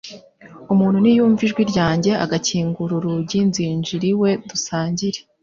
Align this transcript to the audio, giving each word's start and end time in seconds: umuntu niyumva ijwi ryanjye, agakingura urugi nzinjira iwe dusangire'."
umuntu 0.73 0.97
niyumva 0.99 1.41
ijwi 1.47 1.61
ryanjye, 1.71 2.11
agakingura 2.25 2.93
urugi 2.95 3.37
nzinjira 3.49 4.05
iwe 4.11 4.31
dusangire'." 4.49 5.19